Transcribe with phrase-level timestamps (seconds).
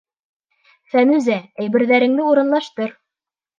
[0.93, 2.99] Фәнүзә, әйберҙәреңде урынлаштыр!